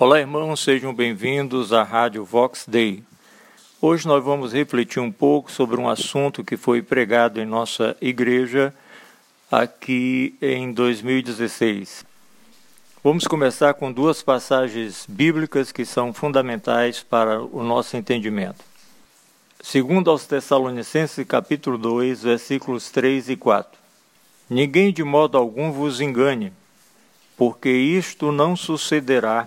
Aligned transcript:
Olá, 0.00 0.18
irmãos, 0.18 0.60
sejam 0.60 0.94
bem-vindos 0.94 1.74
à 1.74 1.82
Rádio 1.82 2.24
Vox 2.24 2.64
Day. 2.66 3.04
Hoje 3.82 4.08
nós 4.08 4.24
vamos 4.24 4.54
refletir 4.54 4.98
um 4.98 5.12
pouco 5.12 5.52
sobre 5.52 5.78
um 5.78 5.90
assunto 5.90 6.42
que 6.42 6.56
foi 6.56 6.80
pregado 6.80 7.38
em 7.38 7.44
nossa 7.44 7.94
igreja 8.00 8.72
aqui 9.52 10.38
em 10.40 10.72
2016. 10.72 12.06
Vamos 13.04 13.26
começar 13.26 13.74
com 13.74 13.92
duas 13.92 14.22
passagens 14.22 15.04
bíblicas 15.06 15.70
que 15.70 15.84
são 15.84 16.14
fundamentais 16.14 17.02
para 17.02 17.38
o 17.38 17.62
nosso 17.62 17.94
entendimento. 17.94 18.64
Segundo 19.60 20.10
aos 20.10 20.24
Tessalonicenses, 20.24 21.26
capítulo 21.26 21.76
2, 21.76 22.22
versículos 22.22 22.90
3 22.90 23.28
e 23.28 23.36
4. 23.36 23.78
Ninguém 24.48 24.94
de 24.94 25.04
modo 25.04 25.36
algum 25.36 25.70
vos 25.70 26.00
engane, 26.00 26.54
porque 27.36 27.68
isto 27.68 28.32
não 28.32 28.56
sucederá 28.56 29.46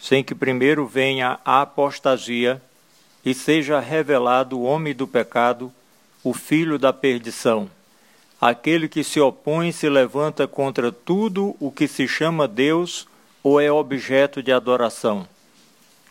sem 0.00 0.22
que 0.22 0.34
primeiro 0.34 0.86
venha 0.86 1.38
a 1.44 1.62
apostasia 1.62 2.60
e 3.24 3.34
seja 3.34 3.80
revelado 3.80 4.58
o 4.58 4.62
homem 4.62 4.94
do 4.94 5.06
pecado, 5.06 5.72
o 6.22 6.32
filho 6.32 6.78
da 6.78 6.92
perdição, 6.92 7.70
aquele 8.40 8.88
que 8.88 9.02
se 9.02 9.20
opõe 9.20 9.72
se 9.72 9.88
levanta 9.88 10.46
contra 10.46 10.92
tudo 10.92 11.56
o 11.58 11.70
que 11.70 11.88
se 11.88 12.06
chama 12.06 12.46
Deus 12.46 13.06
ou 13.42 13.60
é 13.60 13.70
objeto 13.70 14.42
de 14.42 14.52
adoração, 14.52 15.26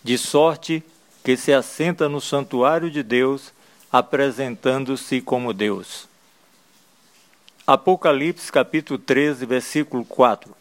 de 0.04 0.18
sorte 0.18 0.84
que 1.24 1.36
se 1.36 1.52
assenta 1.52 2.08
no 2.08 2.22
santuário 2.22 2.92
de 2.92 3.02
Deus, 3.02 3.52
apresentando-se 3.92 5.22
como 5.22 5.54
Deus. 5.54 6.08
Apocalipse 7.66 8.52
capítulo 8.52 9.00
13, 9.00 9.46
versículo 9.46 10.06
4. 10.06 10.56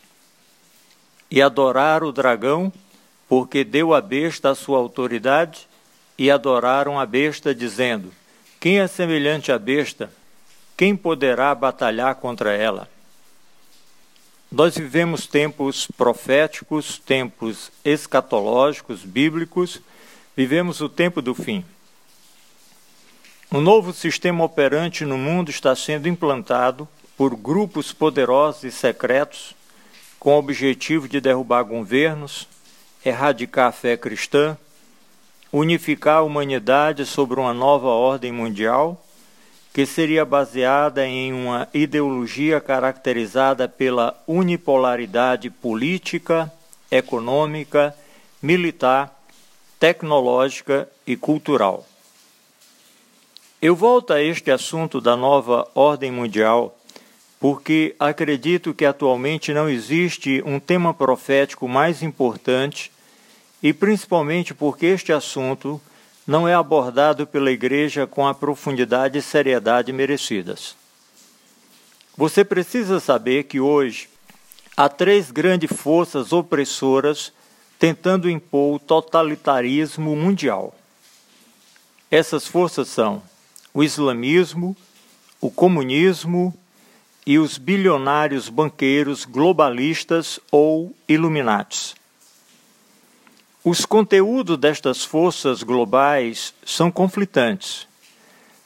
E 1.30 1.42
adorar 1.42 2.02
o 2.02 2.10
dragão 2.10 2.72
porque 3.28 3.64
deu 3.64 3.94
à 3.94 4.00
besta 4.00 4.50
a 4.50 4.54
sua 4.54 4.78
autoridade 4.78 5.68
e 6.18 6.30
adoraram 6.30 6.98
a 6.98 7.06
besta, 7.06 7.54
dizendo: 7.54 8.12
Quem 8.60 8.78
é 8.80 8.86
semelhante 8.86 9.50
à 9.50 9.58
besta? 9.58 10.10
Quem 10.76 10.96
poderá 10.96 11.54
batalhar 11.54 12.14
contra 12.16 12.52
ela? 12.52 12.88
Nós 14.50 14.76
vivemos 14.76 15.26
tempos 15.26 15.88
proféticos, 15.96 16.98
tempos 16.98 17.72
escatológicos, 17.84 19.04
bíblicos, 19.04 19.80
vivemos 20.36 20.80
o 20.80 20.88
tempo 20.88 21.20
do 21.20 21.34
fim. 21.34 21.64
Um 23.50 23.60
novo 23.60 23.92
sistema 23.92 24.44
operante 24.44 25.04
no 25.04 25.16
mundo 25.18 25.50
está 25.50 25.74
sendo 25.74 26.08
implantado 26.08 26.88
por 27.16 27.36
grupos 27.36 27.92
poderosos 27.92 28.64
e 28.64 28.72
secretos 28.72 29.54
com 30.18 30.34
o 30.34 30.38
objetivo 30.38 31.08
de 31.08 31.20
derrubar 31.20 31.62
governos, 31.62 32.48
erradicar 33.04 33.68
a 33.68 33.72
fé 33.72 33.96
cristã, 33.96 34.56
unificar 35.52 36.18
a 36.18 36.22
humanidade 36.22 37.04
sobre 37.04 37.38
uma 37.38 37.52
nova 37.52 37.88
ordem 37.88 38.32
mundial 38.32 39.00
que 39.72 39.84
seria 39.84 40.24
baseada 40.24 41.04
em 41.04 41.32
uma 41.32 41.68
ideologia 41.74 42.60
caracterizada 42.60 43.68
pela 43.68 44.16
unipolaridade 44.24 45.50
política, 45.50 46.50
econômica, 46.88 47.92
militar, 48.40 49.12
tecnológica 49.80 50.88
e 51.04 51.16
cultural. 51.16 51.84
Eu 53.60 53.74
volto 53.74 54.12
a 54.12 54.22
este 54.22 54.50
assunto 54.52 55.00
da 55.00 55.16
nova 55.16 55.68
ordem 55.74 56.12
mundial 56.12 56.78
porque 57.40 57.96
acredito 57.98 58.72
que 58.72 58.84
atualmente 58.84 59.52
não 59.52 59.68
existe 59.68 60.40
um 60.46 60.60
tema 60.60 60.94
profético 60.94 61.68
mais 61.68 62.00
importante 62.00 62.92
e 63.64 63.72
principalmente 63.72 64.52
porque 64.52 64.84
este 64.84 65.10
assunto 65.10 65.80
não 66.26 66.46
é 66.46 66.54
abordado 66.54 67.26
pela 67.26 67.50
Igreja 67.50 68.06
com 68.06 68.28
a 68.28 68.34
profundidade 68.34 69.16
e 69.16 69.22
seriedade 69.22 69.90
merecidas. 69.90 70.76
Você 72.14 72.44
precisa 72.44 73.00
saber 73.00 73.44
que 73.44 73.58
hoje 73.58 74.10
há 74.76 74.86
três 74.90 75.30
grandes 75.30 75.74
forças 75.74 76.30
opressoras 76.30 77.32
tentando 77.78 78.28
impor 78.28 78.74
o 78.74 78.78
totalitarismo 78.78 80.14
mundial. 80.14 80.74
Essas 82.10 82.46
forças 82.46 82.88
são 82.88 83.22
o 83.72 83.82
islamismo, 83.82 84.76
o 85.40 85.50
comunismo 85.50 86.54
e 87.26 87.38
os 87.38 87.56
bilionários 87.56 88.50
banqueiros 88.50 89.24
globalistas 89.24 90.38
ou 90.52 90.94
iluminatis. 91.08 91.94
Os 93.66 93.86
conteúdos 93.86 94.58
destas 94.58 95.06
forças 95.06 95.62
globais 95.62 96.52
são 96.66 96.90
conflitantes, 96.90 97.88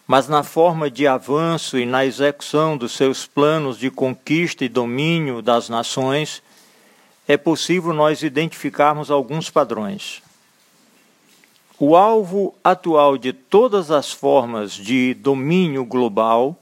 mas 0.09 0.27
na 0.27 0.43
forma 0.43 0.91
de 0.91 1.07
avanço 1.07 1.79
e 1.79 1.87
na 1.87 2.05
execução 2.05 2.77
dos 2.77 2.97
seus 2.97 3.25
planos 3.25 3.79
de 3.79 3.93
conquista 3.93 4.65
e 4.65 4.69
domínio 4.69 5.41
das 5.41 5.69
nações, 5.69 6.43
é 7.29 7.37
possível 7.37 7.93
nós 7.93 8.25
identificarmos 8.25 9.09
alguns 9.09 9.49
padrões. 9.49 10.21
O 11.79 11.95
alvo 11.95 12.53
atual 12.65 13.17
de 13.17 13.33
todas 13.33 13.93
as 13.93 14.11
formas 14.11 14.73
de 14.73 15.15
domínio 15.15 15.85
global 15.85 16.61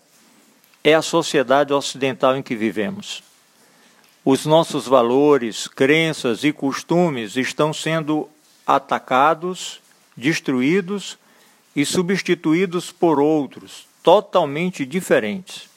é 0.84 0.92
a 0.92 1.00
sociedade 1.00 1.72
ocidental 1.72 2.36
em 2.36 2.42
que 2.42 2.54
vivemos 2.54 3.25
os 4.28 4.44
nossos 4.44 4.88
valores, 4.88 5.68
crenças 5.68 6.42
e 6.42 6.52
costumes 6.52 7.36
estão 7.36 7.72
sendo 7.72 8.28
atacados, 8.66 9.80
destruídos 10.16 11.16
e 11.76 11.86
substituídos 11.86 12.90
por 12.90 13.20
outros 13.20 13.86
totalmente 14.02 14.84
diferentes. 14.84 15.68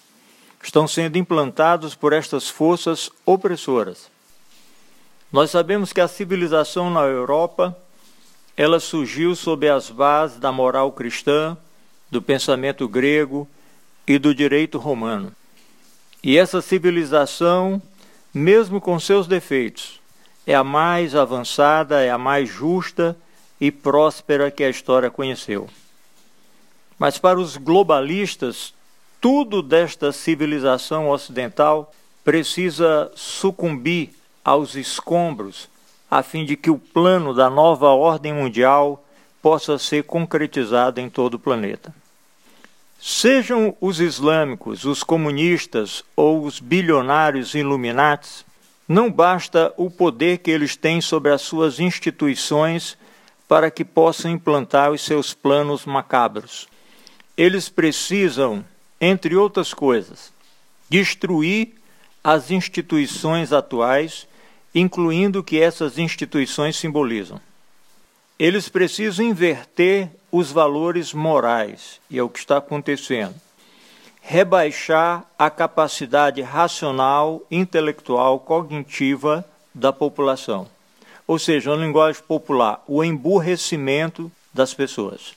Estão 0.64 0.88
sendo 0.88 1.20
implantados 1.20 1.94
por 1.94 2.12
estas 2.12 2.50
forças 2.50 3.12
opressoras. 3.24 4.10
Nós 5.32 5.52
sabemos 5.52 5.94
que 5.94 6.02
a 6.02 6.08
civilização 6.08 6.90
na 6.90 7.02
Europa 7.02 7.78
ela 8.58 8.80
surgiu 8.80 9.36
sob 9.36 9.70
as 9.70 9.92
bases 9.92 10.40
da 10.40 10.52
moral 10.52 10.92
cristã, 10.92 11.56
do 12.10 12.20
pensamento 12.20 12.88
grego 12.88 13.48
e 14.08 14.18
do 14.18 14.34
direito 14.34 14.80
romano. 14.80 15.32
E 16.24 16.36
essa 16.36 16.64
civilização 16.64 17.80
mesmo 18.34 18.80
com 18.80 19.00
seus 19.00 19.28
defeitos, 19.28 20.00
é 20.46 20.56
a 20.56 20.64
mais 20.64 21.16
avançada, 21.16 22.02
é 22.02 22.10
a 22.10 22.18
mais 22.18 22.50
justa 22.50 23.16
e 23.60 23.72
próspera 23.72 24.50
que 24.50 24.64
a 24.64 24.70
história 24.70 25.10
conheceu. 25.10 25.70
Mas 26.98 27.18
para 27.18 27.40
os 27.40 27.58
globalistas, 27.58 28.74
tudo 29.22 29.62
desta 29.62 30.12
civilização 30.12 31.10
ocidental 31.10 31.94
precisa 32.24 33.12
sucumbir 33.16 34.12
aos 34.44 34.76
escombros, 34.76 35.70
a 36.10 36.24
fim 36.24 36.46
de 36.46 36.56
que 36.56 36.70
o 36.70 36.80
plano 36.80 37.34
da 37.34 37.50
nova 37.50 37.90
ordem 37.90 38.34
mundial 38.34 39.04
possa 39.42 39.78
ser 39.78 40.04
concretizado 40.04 41.00
em 41.00 41.10
todo 41.10 41.36
o 41.36 41.40
planeta. 41.40 41.94
Sejam 43.02 43.78
os 43.80 44.02
islâmicos, 44.02 44.84
os 44.84 45.04
comunistas 45.04 46.04
ou 46.18 46.44
os 46.44 46.60
bilionários 46.60 47.54
iluminatis, 47.54 48.46
não 48.86 49.10
basta 49.10 49.74
o 49.78 49.90
poder 49.90 50.40
que 50.40 50.52
eles 50.52 50.76
têm 50.76 51.00
sobre 51.00 51.32
as 51.32 51.42
suas 51.42 51.80
instituições 51.80 52.98
para 53.48 53.72
que 53.72 53.86
possam 53.86 54.30
implantar 54.30 54.92
os 54.92 55.02
seus 55.02 55.34
planos 55.34 55.86
macabros. 55.86 56.68
Eles 57.38 57.70
precisam, 57.70 58.66
entre 59.00 59.34
outras 59.34 59.74
coisas, 59.74 60.34
destruir 60.90 61.76
as 62.22 62.52
instituições 62.52 63.54
atuais, 63.54 64.28
incluindo 64.76 65.40
o 65.40 65.44
que 65.44 65.58
essas 65.58 65.98
instituições 65.98 66.76
simbolizam. 66.76 67.40
Eles 68.40 68.70
precisam 68.70 69.26
inverter 69.26 70.10
os 70.32 70.50
valores 70.50 71.14
morais, 71.14 72.00
e 72.10 72.18
é 72.18 72.24
o 72.24 72.30
que 72.30 72.40
está 72.40 72.56
acontecendo. 72.56 73.36
Rebaixar 74.22 75.26
a 75.38 75.50
capacidade 75.50 76.42
racional, 76.42 77.46
intelectual, 77.52 78.40
cognitiva 78.40 79.44
da 79.76 79.92
população. 79.92 80.70
Ou 81.28 81.38
seja, 81.38 81.72
uma 81.72 81.86
linguagem 81.86 82.24
popular, 82.24 82.82
o 82.88 83.04
emburrecimento 83.04 84.32
das 84.54 84.74
pessoas. 84.74 85.34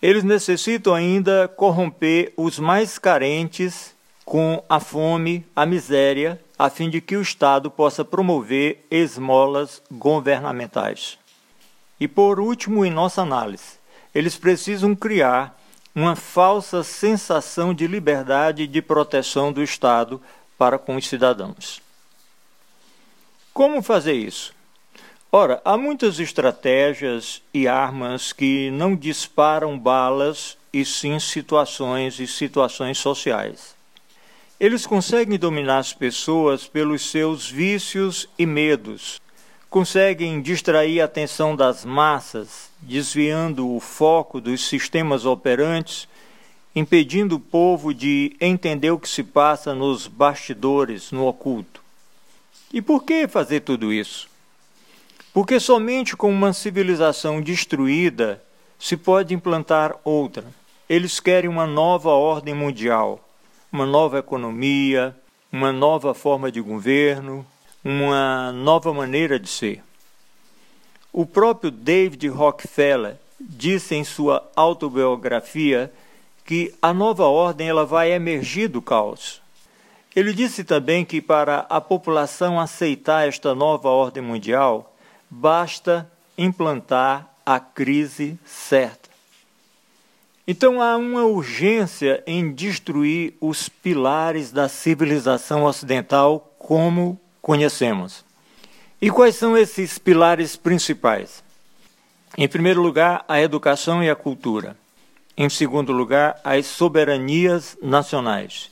Eles 0.00 0.24
necessitam 0.24 0.94
ainda 0.94 1.46
corromper 1.46 2.32
os 2.38 2.58
mais 2.58 2.98
carentes 2.98 3.94
com 4.24 4.64
a 4.66 4.80
fome, 4.80 5.44
a 5.54 5.66
miséria, 5.66 6.40
a 6.58 6.70
fim 6.70 6.88
de 6.88 7.02
que 7.02 7.16
o 7.16 7.22
Estado 7.22 7.70
possa 7.70 8.02
promover 8.02 8.86
esmolas 8.90 9.82
governamentais. 9.92 11.18
E 12.04 12.08
por 12.08 12.38
último, 12.38 12.84
em 12.84 12.90
nossa 12.90 13.22
análise, 13.22 13.78
eles 14.14 14.36
precisam 14.36 14.94
criar 14.94 15.58
uma 15.94 16.14
falsa 16.14 16.84
sensação 16.84 17.72
de 17.72 17.86
liberdade 17.86 18.64
e 18.64 18.66
de 18.66 18.82
proteção 18.82 19.50
do 19.50 19.62
Estado 19.62 20.20
para 20.58 20.78
com 20.78 20.96
os 20.96 21.08
cidadãos. 21.08 21.80
Como 23.54 23.80
fazer 23.80 24.12
isso? 24.12 24.52
Ora, 25.32 25.62
há 25.64 25.78
muitas 25.78 26.20
estratégias 26.20 27.40
e 27.54 27.66
armas 27.66 28.34
que 28.34 28.70
não 28.70 28.94
disparam 28.94 29.78
balas 29.78 30.58
e 30.74 30.84
sim 30.84 31.18
situações 31.18 32.20
e 32.20 32.26
situações 32.26 32.98
sociais. 32.98 33.74
Eles 34.60 34.86
conseguem 34.86 35.38
dominar 35.38 35.78
as 35.78 35.94
pessoas 35.94 36.66
pelos 36.66 37.10
seus 37.10 37.50
vícios 37.50 38.28
e 38.38 38.44
medos, 38.44 39.23
conseguem 39.74 40.40
distrair 40.40 41.00
a 41.00 41.04
atenção 41.04 41.56
das 41.56 41.84
massas, 41.84 42.70
desviando 42.80 43.74
o 43.74 43.80
foco 43.80 44.40
dos 44.40 44.68
sistemas 44.68 45.26
operantes, 45.26 46.06
impedindo 46.76 47.34
o 47.34 47.40
povo 47.40 47.92
de 47.92 48.36
entender 48.40 48.92
o 48.92 48.98
que 49.00 49.08
se 49.08 49.24
passa 49.24 49.74
nos 49.74 50.06
bastidores, 50.06 51.10
no 51.10 51.26
oculto. 51.26 51.82
E 52.72 52.80
por 52.80 53.02
que 53.02 53.26
fazer 53.26 53.62
tudo 53.62 53.92
isso? 53.92 54.28
Porque 55.32 55.58
somente 55.58 56.16
com 56.16 56.30
uma 56.30 56.52
civilização 56.52 57.40
destruída 57.40 58.40
se 58.78 58.96
pode 58.96 59.34
implantar 59.34 59.96
outra. 60.04 60.44
Eles 60.88 61.18
querem 61.18 61.50
uma 61.50 61.66
nova 61.66 62.10
ordem 62.10 62.54
mundial, 62.54 63.28
uma 63.72 63.84
nova 63.84 64.20
economia, 64.20 65.16
uma 65.50 65.72
nova 65.72 66.14
forma 66.14 66.52
de 66.52 66.60
governo, 66.60 67.44
uma 67.84 68.50
nova 68.52 68.94
maneira 68.94 69.38
de 69.38 69.48
ser. 69.48 69.82
O 71.12 71.26
próprio 71.26 71.70
David 71.70 72.26
Rockefeller 72.28 73.16
disse 73.38 73.94
em 73.94 74.02
sua 74.02 74.50
autobiografia 74.56 75.92
que 76.44 76.74
a 76.80 76.92
nova 76.94 77.24
ordem 77.24 77.68
ela 77.68 77.84
vai 77.84 78.10
emergir 78.10 78.68
do 78.68 78.80
caos. 78.80 79.40
Ele 80.16 80.32
disse 80.32 80.64
também 80.64 81.04
que 81.04 81.20
para 81.20 81.66
a 81.68 81.80
população 81.80 82.58
aceitar 82.58 83.28
esta 83.28 83.54
nova 83.54 83.88
ordem 83.88 84.22
mundial, 84.22 84.94
basta 85.28 86.10
implantar 86.38 87.28
a 87.44 87.58
crise 87.60 88.38
certa. 88.44 89.10
Então 90.46 90.80
há 90.80 90.96
uma 90.96 91.24
urgência 91.24 92.22
em 92.26 92.52
destruir 92.52 93.34
os 93.40 93.68
pilares 93.68 94.52
da 94.52 94.68
civilização 94.68 95.64
ocidental 95.64 96.54
como 96.58 97.20
conhecemos. 97.44 98.24
E 99.02 99.10
quais 99.10 99.36
são 99.36 99.54
esses 99.54 99.98
pilares 99.98 100.56
principais? 100.56 101.44
Em 102.38 102.48
primeiro 102.48 102.80
lugar, 102.80 103.22
a 103.28 103.38
educação 103.38 104.02
e 104.02 104.08
a 104.08 104.16
cultura. 104.16 104.78
Em 105.36 105.50
segundo 105.50 105.92
lugar, 105.92 106.40
as 106.42 106.64
soberanias 106.64 107.76
nacionais. 107.82 108.70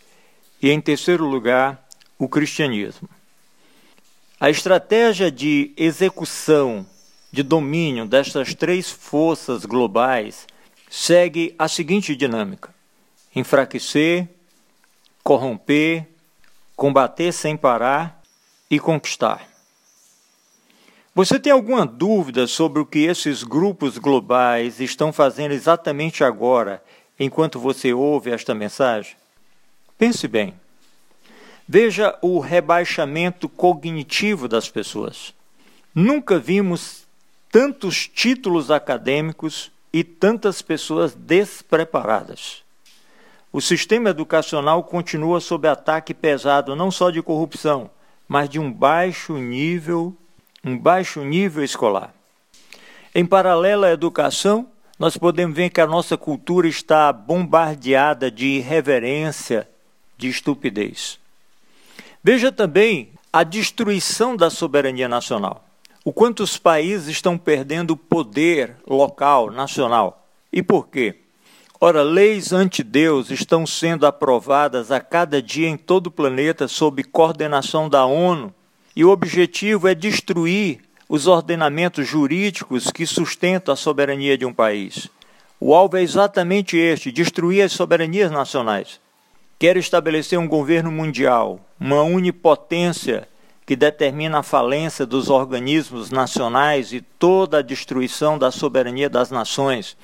E 0.62 0.70
em 0.70 0.80
terceiro 0.80 1.26
lugar, 1.26 1.86
o 2.18 2.26
cristianismo. 2.26 3.10
A 4.40 4.48
estratégia 4.48 5.30
de 5.30 5.74
execução, 5.76 6.86
de 7.30 7.42
domínio 7.42 8.06
destas 8.06 8.54
três 8.54 8.90
forças 8.90 9.66
globais 9.66 10.46
segue 10.90 11.54
a 11.58 11.68
seguinte 11.68 12.16
dinâmica: 12.16 12.74
enfraquecer, 13.36 14.26
corromper, 15.22 16.08
combater 16.74 17.32
sem 17.32 17.54
parar 17.54 18.21
e 18.72 18.80
conquistar. 18.80 19.46
Você 21.14 21.38
tem 21.38 21.52
alguma 21.52 21.84
dúvida 21.84 22.46
sobre 22.46 22.80
o 22.80 22.86
que 22.86 23.00
esses 23.00 23.42
grupos 23.42 23.98
globais 23.98 24.80
estão 24.80 25.12
fazendo 25.12 25.52
exatamente 25.52 26.24
agora, 26.24 26.82
enquanto 27.20 27.60
você 27.60 27.92
ouve 27.92 28.30
esta 28.30 28.54
mensagem? 28.54 29.14
Pense 29.98 30.26
bem. 30.26 30.54
Veja 31.68 32.18
o 32.22 32.38
rebaixamento 32.38 33.46
cognitivo 33.46 34.48
das 34.48 34.70
pessoas. 34.70 35.34
Nunca 35.94 36.38
vimos 36.38 37.06
tantos 37.50 38.08
títulos 38.08 38.70
acadêmicos 38.70 39.70
e 39.92 40.02
tantas 40.02 40.62
pessoas 40.62 41.14
despreparadas. 41.14 42.62
O 43.52 43.60
sistema 43.60 44.08
educacional 44.08 44.82
continua 44.82 45.40
sob 45.40 45.68
ataque 45.68 46.14
pesado 46.14 46.74
não 46.74 46.90
só 46.90 47.10
de 47.10 47.20
corrupção, 47.20 47.90
mas 48.28 48.48
de 48.48 48.58
um 48.58 48.72
baixo 48.72 49.34
nível, 49.36 50.16
um 50.64 50.78
baixo 50.78 51.22
nível 51.22 51.62
escolar. 51.62 52.14
Em 53.14 53.26
paralelo 53.26 53.84
à 53.84 53.90
educação, 53.90 54.66
nós 54.98 55.16
podemos 55.16 55.56
ver 55.56 55.70
que 55.70 55.80
a 55.80 55.86
nossa 55.86 56.16
cultura 56.16 56.68
está 56.68 57.12
bombardeada 57.12 58.30
de 58.30 58.46
irreverência, 58.46 59.68
de 60.16 60.28
estupidez. 60.28 61.18
Veja 62.22 62.52
também 62.52 63.10
a 63.32 63.42
destruição 63.42 64.36
da 64.36 64.48
soberania 64.48 65.08
nacional. 65.08 65.64
O 66.04 66.12
quanto 66.12 66.42
os 66.42 66.58
países 66.58 67.08
estão 67.08 67.38
perdendo 67.38 67.96
poder 67.96 68.76
local, 68.86 69.50
nacional. 69.50 70.26
E 70.52 70.62
por 70.62 70.88
quê? 70.88 71.21
Ora, 71.84 72.00
leis 72.04 72.52
anti-Deus 72.52 73.32
estão 73.32 73.66
sendo 73.66 74.06
aprovadas 74.06 74.92
a 74.92 75.00
cada 75.00 75.42
dia 75.42 75.66
em 75.66 75.76
todo 75.76 76.06
o 76.06 76.10
planeta 76.12 76.68
sob 76.68 77.02
coordenação 77.02 77.88
da 77.88 78.06
ONU, 78.06 78.54
e 78.94 79.04
o 79.04 79.10
objetivo 79.10 79.88
é 79.88 79.92
destruir 79.92 80.78
os 81.08 81.26
ordenamentos 81.26 82.06
jurídicos 82.06 82.92
que 82.92 83.04
sustentam 83.04 83.74
a 83.74 83.76
soberania 83.76 84.38
de 84.38 84.46
um 84.46 84.54
país. 84.54 85.08
O 85.58 85.74
alvo 85.74 85.96
é 85.96 86.02
exatamente 86.02 86.76
este: 86.76 87.10
destruir 87.10 87.62
as 87.62 87.72
soberanias 87.72 88.30
nacionais 88.30 89.00
quer 89.58 89.76
estabelecer 89.76 90.38
um 90.38 90.46
governo 90.46 90.92
mundial, 90.92 91.58
uma 91.80 92.02
unipotência 92.02 93.28
que 93.66 93.74
determina 93.74 94.38
a 94.38 94.44
falência 94.44 95.04
dos 95.04 95.28
organismos 95.28 96.12
nacionais 96.12 96.92
e 96.92 97.00
toda 97.00 97.58
a 97.58 97.62
destruição 97.62 98.38
da 98.38 98.52
soberania 98.52 99.10
das 99.10 99.32
nações. 99.32 99.96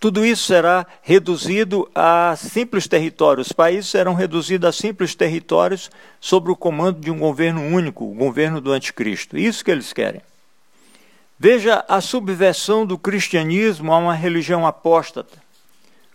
Tudo 0.00 0.24
isso 0.24 0.44
será 0.44 0.86
reduzido 1.02 1.90
a 1.92 2.36
simples 2.36 2.86
territórios. 2.86 3.48
Os 3.48 3.52
países 3.52 3.90
serão 3.90 4.14
reduzidos 4.14 4.68
a 4.68 4.72
simples 4.72 5.14
territórios 5.14 5.90
sob 6.20 6.50
o 6.50 6.56
comando 6.56 7.00
de 7.00 7.10
um 7.10 7.18
governo 7.18 7.62
único, 7.62 8.04
o 8.04 8.14
governo 8.14 8.60
do 8.60 8.70
anticristo. 8.70 9.36
Isso 9.36 9.64
que 9.64 9.70
eles 9.72 9.92
querem. 9.92 10.20
Veja 11.36 11.84
a 11.88 12.00
subversão 12.00 12.86
do 12.86 12.96
cristianismo 12.96 13.92
a 13.92 13.98
uma 13.98 14.14
religião 14.14 14.66
apóstata. 14.66 15.38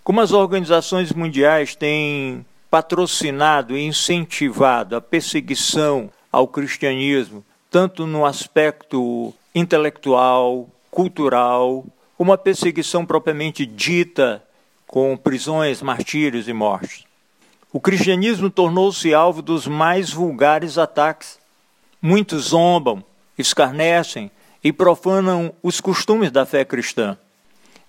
Como 0.01 0.21
as 0.21 0.31
organizações 0.31 1.11
mundiais 1.11 1.75
têm 1.75 2.45
patrocinado 2.69 3.77
e 3.77 3.85
incentivado 3.85 4.95
a 4.95 5.01
perseguição 5.01 6.09
ao 6.31 6.47
cristianismo, 6.47 7.43
tanto 7.69 8.07
no 8.07 8.25
aspecto 8.25 9.33
intelectual, 9.53 10.67
cultural, 10.89 11.85
como 12.23 12.31
a 12.31 12.37
perseguição 12.37 13.05
propriamente 13.05 13.65
dita, 13.65 14.41
com 14.87 15.17
prisões, 15.17 15.81
martírios 15.81 16.47
e 16.47 16.53
mortes. 16.53 17.03
O 17.69 17.81
cristianismo 17.81 18.49
tornou-se 18.49 19.13
alvo 19.13 19.41
dos 19.41 19.67
mais 19.67 20.09
vulgares 20.09 20.77
ataques. 20.77 21.37
Muitos 22.01 22.45
zombam, 22.45 23.03
escarnecem 23.37 24.31
e 24.63 24.71
profanam 24.71 25.53
os 25.61 25.81
costumes 25.81 26.31
da 26.31 26.45
fé 26.45 26.63
cristã. 26.63 27.17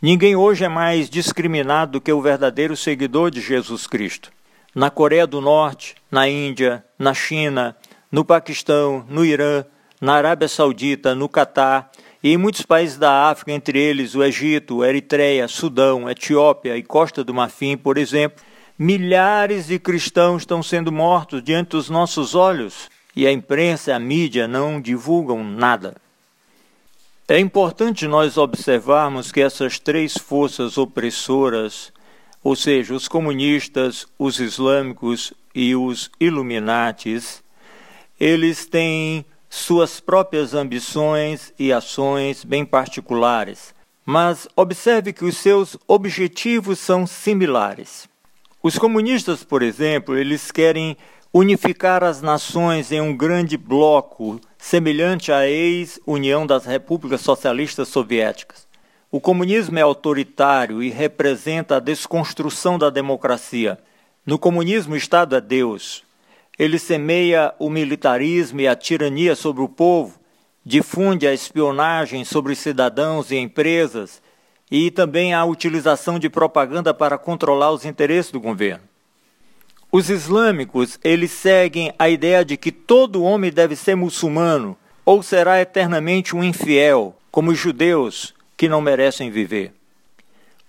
Ninguém 0.02 0.34
hoje 0.34 0.64
é 0.64 0.68
mais 0.68 1.08
discriminado 1.08 1.92
do 1.92 2.00
que 2.00 2.12
o 2.12 2.20
verdadeiro 2.20 2.76
seguidor 2.76 3.30
de 3.30 3.40
Jesus 3.40 3.86
Cristo 3.86 4.32
na 4.74 4.90
Coreia 4.90 5.28
do 5.28 5.40
Norte, 5.40 5.94
na 6.10 6.28
Índia, 6.28 6.84
na 6.98 7.14
China, 7.14 7.76
no 8.10 8.24
Paquistão, 8.24 9.06
no 9.08 9.24
Irã, 9.24 9.64
na 10.00 10.14
Arábia 10.14 10.48
Saudita, 10.48 11.14
no 11.14 11.28
Catar 11.28 11.92
e 12.24 12.32
em 12.32 12.38
muitos 12.38 12.62
países 12.62 12.96
da 12.96 13.28
África, 13.28 13.52
entre 13.52 13.78
eles 13.78 14.14
o 14.14 14.24
Egito, 14.24 14.82
Eritreia, 14.82 15.46
Sudão, 15.46 16.10
Etiópia 16.10 16.76
e 16.76 16.82
Costa 16.82 17.22
do 17.22 17.34
Marfim, 17.34 17.76
por 17.76 17.98
exemplo, 17.98 18.42
milhares 18.78 19.66
de 19.66 19.78
cristãos 19.78 20.42
estão 20.42 20.62
sendo 20.62 20.90
mortos 20.90 21.42
diante 21.42 21.68
dos 21.68 21.90
nossos 21.90 22.34
olhos 22.34 22.88
e 23.14 23.26
a 23.26 23.32
imprensa 23.32 23.90
e 23.90 23.94
a 23.94 23.98
mídia 23.98 24.48
não 24.48 24.80
divulgam 24.80 25.44
nada. 25.44 25.94
É 27.28 27.38
importante 27.38 28.08
nós 28.08 28.38
observarmos 28.38 29.30
que 29.30 29.42
essas 29.42 29.78
três 29.78 30.14
forças 30.16 30.78
opressoras 30.78 31.92
ou 32.44 32.54
seja, 32.54 32.92
os 32.92 33.08
comunistas, 33.08 34.06
os 34.18 34.38
islâmicos 34.38 35.32
e 35.54 35.74
os 35.74 36.10
iluminatis, 36.20 37.42
eles 38.20 38.66
têm 38.66 39.24
suas 39.54 40.00
próprias 40.00 40.52
ambições 40.52 41.52
e 41.58 41.72
ações 41.72 42.44
bem 42.44 42.64
particulares, 42.64 43.74
mas 44.04 44.48
observe 44.56 45.12
que 45.12 45.24
os 45.24 45.36
seus 45.36 45.76
objetivos 45.86 46.78
são 46.78 47.06
similares. 47.06 48.08
Os 48.62 48.78
comunistas, 48.78 49.44
por 49.44 49.62
exemplo, 49.62 50.16
eles 50.16 50.50
querem 50.50 50.96
unificar 51.32 52.02
as 52.02 52.20
nações 52.20 52.90
em 52.92 53.00
um 53.00 53.16
grande 53.16 53.56
bloco 53.56 54.40
semelhante 54.58 55.30
à 55.30 55.46
ex-União 55.48 56.46
das 56.46 56.64
Repúblicas 56.64 57.20
Socialistas 57.20 57.88
Soviéticas. 57.88 58.66
O 59.10 59.20
comunismo 59.20 59.78
é 59.78 59.82
autoritário 59.82 60.82
e 60.82 60.90
representa 60.90 61.76
a 61.76 61.80
desconstrução 61.80 62.78
da 62.78 62.90
democracia. 62.90 63.78
No 64.26 64.38
comunismo, 64.38 64.94
o 64.94 64.96
Estado 64.96 65.36
é 65.36 65.40
Deus. 65.40 66.02
Ele 66.58 66.78
semeia 66.78 67.52
o 67.58 67.68
militarismo 67.68 68.60
e 68.60 68.68
a 68.68 68.76
tirania 68.76 69.34
sobre 69.34 69.62
o 69.62 69.68
povo 69.68 70.18
difunde 70.64 71.26
a 71.26 71.34
espionagem 71.34 72.24
sobre 72.24 72.54
cidadãos 72.54 73.30
e 73.30 73.36
empresas 73.36 74.22
e 74.70 74.90
também 74.90 75.34
a 75.34 75.44
utilização 75.44 76.18
de 76.18 76.30
propaganda 76.30 76.94
para 76.94 77.18
controlar 77.18 77.70
os 77.70 77.84
interesses 77.84 78.32
do 78.32 78.40
governo. 78.40 78.84
Os 79.92 80.10
islâmicos, 80.10 80.98
eles 81.04 81.30
seguem 81.30 81.92
a 81.98 82.08
ideia 82.08 82.44
de 82.44 82.56
que 82.56 82.72
todo 82.72 83.22
homem 83.22 83.52
deve 83.52 83.76
ser 83.76 83.94
muçulmano 83.94 84.76
ou 85.04 85.22
será 85.22 85.60
eternamente 85.60 86.34
um 86.34 86.42
infiel, 86.42 87.14
como 87.30 87.50
os 87.50 87.58
judeus 87.58 88.34
que 88.56 88.68
não 88.68 88.80
merecem 88.80 89.30
viver. 89.30 89.72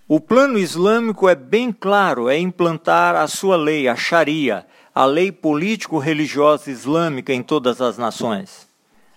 O 0.07 0.19
plano 0.19 0.59
islâmico 0.59 1.27
é 1.27 1.33
bem 1.33 1.71
claro, 1.71 2.29
é 2.29 2.37
implantar 2.37 3.15
a 3.15 3.27
sua 3.27 3.55
lei, 3.55 3.87
a 3.87 3.95
Sharia, 3.95 4.65
a 4.97 5.03
lei 5.03 5.29
político-religiosa 5.29 6.71
islâmica 6.71 7.33
em 7.33 7.43
todas 7.43 7.81
as 7.81 7.97
nações. 7.97 8.65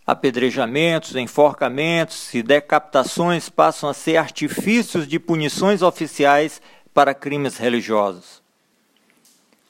Apedrejamentos, 0.05 1.15
enforcamentos 1.15 2.35
e 2.35 2.43
decapitações 2.43 3.49
passam 3.49 3.89
a 3.89 3.95
ser 3.95 4.17
artifícios 4.17 5.07
de 5.07 5.21
punições 5.21 5.81
oficiais 5.81 6.61
para 6.93 7.15
crimes 7.15 7.59
religiosos. 7.59 8.43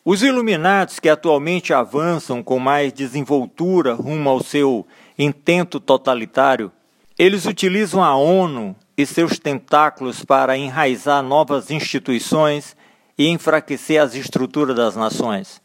Os 0.02 0.22
iluminados 0.22 0.98
que 0.98 1.10
atualmente 1.10 1.74
avançam 1.74 2.42
com 2.42 2.58
mais 2.58 2.90
desenvoltura 2.90 3.92
rumo 3.92 4.30
ao 4.30 4.42
seu 4.42 4.86
intento 5.18 5.78
totalitário, 5.78 6.72
eles 7.18 7.44
utilizam 7.44 8.02
a 8.02 8.16
ONU 8.16 8.74
e 8.96 9.04
seus 9.04 9.38
tentáculos 9.38 10.24
para 10.24 10.56
enraizar 10.56 11.22
novas 11.22 11.70
instituições 11.70 12.74
e 13.18 13.28
enfraquecer 13.28 14.00
as 14.00 14.14
estruturas 14.14 14.74
das 14.74 14.96
nações 14.96 15.60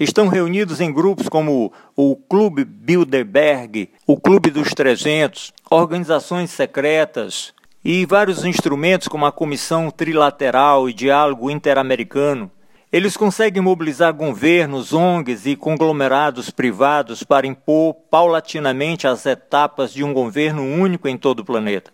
estão 0.00 0.28
reunidos 0.28 0.80
em 0.80 0.90
grupos 0.90 1.28
como 1.28 1.70
o 1.94 2.16
Clube 2.16 2.64
Bilderberg, 2.64 3.90
o 4.06 4.18
Clube 4.18 4.50
dos 4.50 4.70
300, 4.70 5.52
organizações 5.70 6.50
secretas 6.50 7.52
e 7.84 8.06
vários 8.06 8.44
instrumentos 8.46 9.08
como 9.08 9.26
a 9.26 9.32
Comissão 9.32 9.90
Trilateral 9.90 10.88
e 10.88 10.94
Diálogo 10.94 11.50
Interamericano. 11.50 12.50
Eles 12.90 13.16
conseguem 13.16 13.62
mobilizar 13.62 14.12
governos, 14.12 14.92
ONGs 14.92 15.46
e 15.46 15.54
conglomerados 15.54 16.50
privados 16.50 17.22
para 17.22 17.46
impor 17.46 17.94
paulatinamente 18.10 19.06
as 19.06 19.26
etapas 19.26 19.92
de 19.92 20.02
um 20.02 20.12
governo 20.12 20.62
único 20.62 21.06
em 21.06 21.16
todo 21.16 21.40
o 21.40 21.44
planeta. 21.44 21.92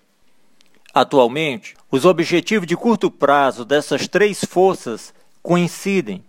Atualmente, 0.94 1.74
os 1.90 2.06
objetivos 2.06 2.66
de 2.66 2.74
curto 2.76 3.10
prazo 3.10 3.64
dessas 3.64 4.08
três 4.08 4.42
forças 4.42 5.12
coincidem. 5.42 6.24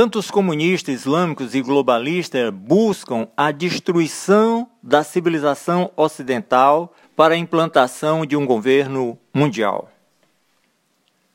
Tanto 0.00 0.18
os 0.18 0.30
comunistas 0.30 1.00
islâmicos 1.00 1.54
e 1.54 1.60
globalistas 1.60 2.48
buscam 2.48 3.28
a 3.36 3.50
destruição 3.50 4.66
da 4.82 5.04
civilização 5.04 5.92
ocidental 5.94 6.94
para 7.14 7.34
a 7.34 7.36
implantação 7.36 8.24
de 8.24 8.34
um 8.34 8.46
governo 8.46 9.18
mundial. 9.34 9.90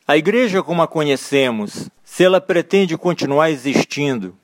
A 0.08 0.18
igreja, 0.18 0.64
como 0.64 0.82
a 0.82 0.88
conhecemos, 0.88 1.92
se 2.04 2.24
ela 2.24 2.42
pretende 2.42 2.98
continuar 2.98 3.52
existindo, 3.52 4.36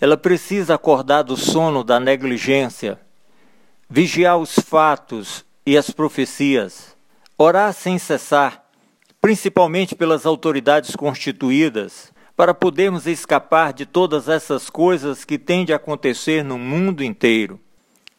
ela 0.00 0.16
precisa 0.16 0.74
acordar 0.74 1.22
do 1.22 1.36
sono 1.36 1.84
da 1.84 2.00
negligência, 2.00 2.98
vigiar 3.88 4.38
os 4.38 4.56
fatos 4.56 5.44
e 5.64 5.78
as 5.78 5.88
profecias, 5.88 6.96
orar 7.38 7.72
sem 7.72 7.96
cessar, 7.96 8.60
principalmente 9.20 9.94
pelas 9.94 10.26
autoridades 10.26 10.96
constituídas, 10.96 12.12
para 12.38 12.54
podermos 12.54 13.08
escapar 13.08 13.72
de 13.72 13.84
todas 13.84 14.28
essas 14.28 14.70
coisas 14.70 15.24
que 15.24 15.36
têm 15.36 15.64
de 15.64 15.72
acontecer 15.72 16.44
no 16.44 16.56
mundo 16.56 17.02
inteiro. 17.02 17.58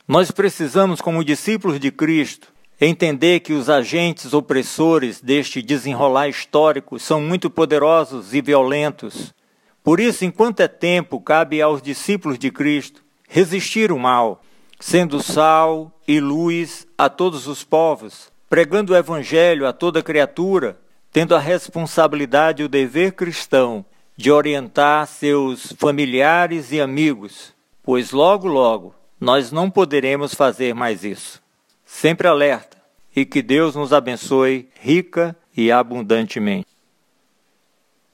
Nós 0.06 0.30
precisamos, 0.30 1.00
como 1.00 1.24
discípulos 1.24 1.80
de 1.80 1.90
Cristo, 1.90 2.52
entender 2.82 3.40
que 3.40 3.54
os 3.54 3.70
agentes 3.70 4.34
opressores 4.34 5.22
deste 5.22 5.62
desenrolar 5.62 6.28
histórico 6.28 7.00
são 7.00 7.22
muito 7.22 7.50
poderosos 7.50 8.34
e 8.34 8.42
violentos. 8.42 9.34
Por 9.82 10.02
isso, 10.02 10.26
enquanto 10.26 10.60
é 10.60 10.68
tempo, 10.68 11.22
cabe 11.22 11.62
aos 11.62 11.82
discípulos 11.82 12.38
de 12.38 12.52
Cristo 12.52 13.02
resistir 13.26 13.90
o 13.90 13.98
mal, 13.98 14.42
sendo 14.82 15.24
sal 15.24 15.98
e 16.06 16.20
luz 16.20 16.86
a 16.98 17.08
todos 17.08 17.48
os 17.48 17.64
povos, 17.64 18.30
pregando 18.50 18.92
o 18.92 18.98
Evangelho 18.98 19.66
a 19.66 19.72
toda 19.72 20.04
criatura, 20.04 20.78
tendo 21.10 21.34
a 21.34 21.40
responsabilidade 21.40 22.62
e 22.62 22.66
o 22.66 22.70
dever 22.70 23.14
cristão 23.14 23.86
de 24.20 24.30
orientar 24.30 25.08
seus 25.08 25.72
familiares 25.78 26.74
e 26.74 26.82
amigos, 26.82 27.54
pois 27.82 28.12
logo, 28.12 28.50
logo 28.50 28.94
nós 29.18 29.50
não 29.50 29.72
poderemos 29.72 30.34
fazer 30.34 30.76
mais 30.76 31.06
isso. 31.06 31.42
Sempre 31.86 32.28
alerta 32.28 32.76
e 33.16 33.26
que 33.26 33.42
Deus 33.42 33.78
nos 33.78 33.94
abençoe 33.94 34.68
rica 34.82 35.34
e 35.56 35.72
abundantemente. 35.72 36.68